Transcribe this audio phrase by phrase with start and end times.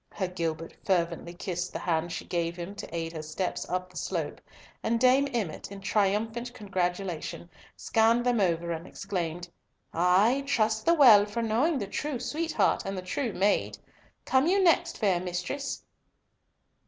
[0.11, 3.97] Her Gilbert fervently kissed the hand she gave him to aid her steps up the
[3.97, 4.41] slope,
[4.81, 9.47] and Dame Emmott, in triumphant congratulation, scanned them over and exclaimed,
[9.93, 13.77] "Ay, trust the well for knowing true sweetheart and true maid.
[14.25, 15.83] Come you next, fair mistress?"